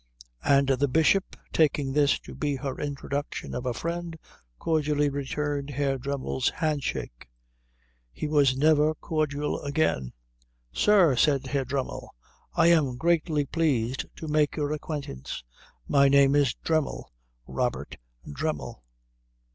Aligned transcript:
And 0.43 0.67
the 0.69 0.87
Bishop, 0.87 1.35
taking 1.53 1.93
this 1.93 2.17
to 2.21 2.33
be 2.33 2.55
her 2.55 2.79
introduction 2.81 3.53
of 3.53 3.67
a 3.67 3.73
friend, 3.75 4.17
cordially 4.57 5.09
returned 5.09 5.69
Herr 5.69 5.99
Dremmel's 5.99 6.49
handshake. 6.49 7.29
He 8.11 8.27
was 8.27 8.57
never 8.57 8.95
cordial 8.95 9.61
again. 9.61 10.13
"Sir," 10.73 11.15
said 11.15 11.45
Herr 11.45 11.65
Dremmel, 11.65 12.09
"I 12.55 12.69
am 12.71 12.97
greatly 12.97 13.45
pleased 13.45 14.07
to 14.15 14.27
make 14.27 14.55
your 14.55 14.71
acquaintance. 14.71 15.43
My 15.87 16.07
name 16.09 16.35
is 16.35 16.55
Dremmel. 16.63 17.11
Robert 17.45 17.97
Dremmel." 18.27 18.83